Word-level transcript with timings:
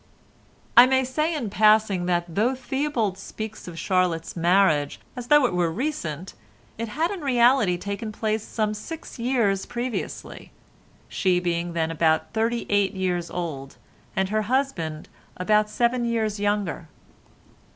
I 0.75 0.87
may 0.87 1.03
say 1.03 1.35
in 1.35 1.51
passing 1.51 2.07
that 2.07 2.25
though 2.33 2.55
Theobald 2.55 3.19
speaks 3.19 3.67
of 3.67 3.77
Charlotte's 3.77 4.35
marriage 4.35 4.99
as 5.15 5.27
though 5.27 5.45
it 5.45 5.53
were 5.53 5.71
recent, 5.71 6.33
it 6.79 6.87
had 6.87 7.11
really 7.21 7.77
taken 7.77 8.11
place 8.11 8.41
some 8.41 8.73
six 8.73 9.19
years 9.19 9.67
previously, 9.67 10.51
she 11.07 11.39
being 11.39 11.73
then 11.73 11.91
about 11.91 12.33
thirty 12.33 12.65
eight 12.67 12.95
years 12.95 13.29
old, 13.29 13.77
and 14.15 14.29
her 14.29 14.41
husband 14.41 15.07
about 15.37 15.69
seven 15.69 16.03
years 16.03 16.39
younger. 16.39 16.87